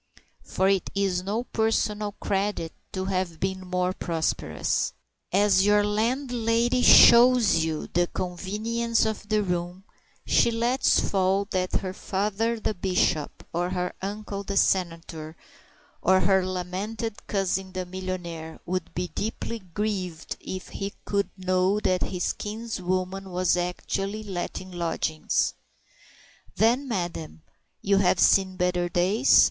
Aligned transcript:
For 0.41 0.67
it 0.67 0.89
is 0.95 1.21
no 1.21 1.43
personal 1.43 2.13
credit 2.13 2.73
to 2.91 3.05
have 3.05 3.39
been 3.39 3.59
more 3.61 3.93
prosperous. 3.93 4.93
As 5.31 5.63
your 5.63 5.83
landlady 5.83 6.81
shows 6.81 7.63
you 7.63 7.85
the 7.85 8.07
convenience 8.07 9.05
of 9.05 9.29
the 9.29 9.43
room, 9.43 9.83
she 10.25 10.49
lets 10.49 10.99
fall 10.99 11.45
that 11.51 11.73
her 11.81 11.93
father 11.93 12.59
the 12.59 12.73
Bishop, 12.73 13.45
or 13.53 13.69
her 13.69 13.93
uncle 14.01 14.41
the 14.43 14.57
Senator, 14.57 15.37
or 16.01 16.21
her 16.21 16.43
lamented 16.43 17.27
cousin 17.27 17.71
the 17.71 17.85
millionaire 17.85 18.59
would 18.65 18.95
be 18.95 19.09
deeply 19.09 19.59
grieved 19.59 20.35
if 20.39 20.69
he 20.69 20.93
could 21.05 21.29
know 21.37 21.79
that 21.79 22.01
his 22.01 22.33
kinswoman 22.33 23.29
was 23.29 23.55
actually 23.55 24.23
letting 24.23 24.71
lodgings. 24.71 25.53
"Then, 26.55 26.87
madam, 26.87 27.43
you 27.83 27.97
have 27.97 28.19
seen 28.19 28.55
better 28.55 28.89
days?" 28.89 29.39